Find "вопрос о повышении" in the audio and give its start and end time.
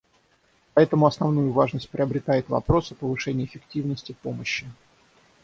2.49-3.45